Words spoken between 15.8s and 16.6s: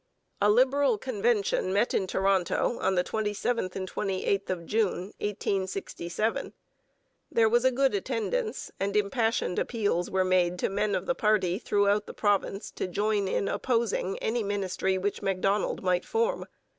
might form.